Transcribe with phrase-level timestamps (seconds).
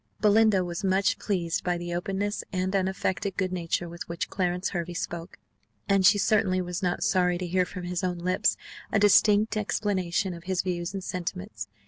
[0.19, 4.69] Belinda was much pleased by the openness and the unaffected good nature with which Clarence
[4.69, 5.37] Hervey spoke,
[5.87, 8.57] and she certainly was not sorry to hear from his own lips
[8.91, 11.67] a distinct explanation of his views and sentiments.